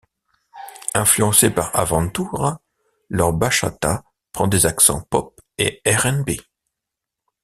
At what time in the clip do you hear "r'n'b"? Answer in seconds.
5.85-6.41